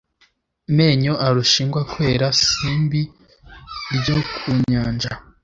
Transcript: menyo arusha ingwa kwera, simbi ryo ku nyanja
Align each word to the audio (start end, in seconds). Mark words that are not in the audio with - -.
menyo 0.77 1.13
arusha 1.25 1.57
ingwa 1.63 1.81
kwera, 1.91 2.27
simbi 2.43 3.01
ryo 3.95 4.15
ku 4.35 4.49
nyanja 4.69 5.11